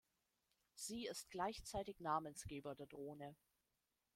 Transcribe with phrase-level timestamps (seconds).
[0.73, 3.35] Sie ist gleichzeitig Namensgeber der Drohne.